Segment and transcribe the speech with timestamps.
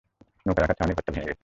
[0.45, 1.39] নৌকা রাখার ছাউনিঘরটা ভেঙে গেছে!